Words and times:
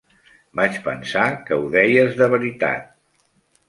"Vaig 0.59 0.79
pensar 0.87 1.27
que 1.51 1.61
ho 1.61 1.71
deies 1.79 2.19
de 2.25 2.35
veritat! 2.37 2.93